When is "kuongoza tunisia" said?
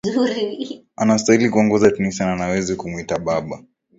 1.49-2.25